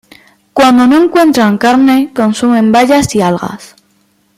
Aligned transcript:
Cuando 0.53 0.87
no 0.87 0.97
encuentran 0.99 1.59
carne, 1.59 2.11
consumen 2.11 2.71
bayas 2.71 3.13
y 3.13 3.21
algas. 3.21 3.75